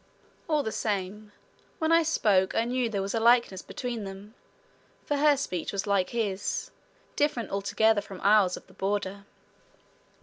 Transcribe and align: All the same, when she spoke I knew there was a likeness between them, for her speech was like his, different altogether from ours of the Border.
All 0.49 0.63
the 0.63 0.71
same, 0.71 1.31
when 1.77 1.91
she 1.91 2.03
spoke 2.05 2.55
I 2.55 2.65
knew 2.65 2.89
there 2.89 3.03
was 3.03 3.13
a 3.13 3.19
likeness 3.19 3.61
between 3.61 4.03
them, 4.03 4.33
for 5.05 5.17
her 5.17 5.37
speech 5.37 5.71
was 5.71 5.85
like 5.85 6.09
his, 6.09 6.71
different 7.15 7.51
altogether 7.51 8.01
from 8.01 8.19
ours 8.21 8.57
of 8.57 8.65
the 8.65 8.73
Border. 8.73 9.27